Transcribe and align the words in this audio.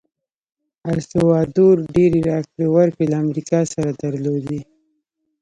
السلوادور 0.97 1.75
ډېرې 1.95 2.19
راکړې 2.29 2.65
ورکړې 2.75 3.05
له 3.11 3.17
امریکا 3.25 3.59
سره 3.73 3.89
درلودې. 4.01 4.59